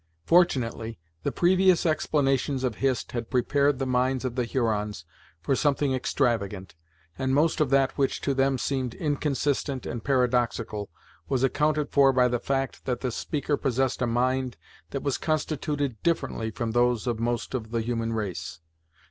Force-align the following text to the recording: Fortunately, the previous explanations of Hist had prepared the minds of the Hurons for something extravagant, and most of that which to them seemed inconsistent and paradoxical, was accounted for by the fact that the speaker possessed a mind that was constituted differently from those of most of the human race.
Fortunately, 0.25 0.97
the 1.21 1.31
previous 1.31 1.85
explanations 1.85 2.63
of 2.63 2.77
Hist 2.77 3.11
had 3.11 3.29
prepared 3.29 3.77
the 3.77 3.85
minds 3.85 4.25
of 4.25 4.33
the 4.33 4.45
Hurons 4.45 5.05
for 5.43 5.55
something 5.55 5.93
extravagant, 5.93 6.73
and 7.19 7.35
most 7.35 7.61
of 7.61 7.69
that 7.69 7.95
which 7.99 8.19
to 8.21 8.33
them 8.33 8.57
seemed 8.57 8.95
inconsistent 8.95 9.85
and 9.85 10.03
paradoxical, 10.03 10.89
was 11.29 11.43
accounted 11.43 11.91
for 11.91 12.11
by 12.11 12.27
the 12.27 12.39
fact 12.39 12.85
that 12.85 13.01
the 13.01 13.11
speaker 13.11 13.57
possessed 13.57 14.01
a 14.01 14.07
mind 14.07 14.57
that 14.89 15.03
was 15.03 15.19
constituted 15.19 16.01
differently 16.01 16.49
from 16.49 16.71
those 16.71 17.05
of 17.05 17.19
most 17.19 17.53
of 17.53 17.69
the 17.69 17.81
human 17.81 18.11
race. 18.11 18.59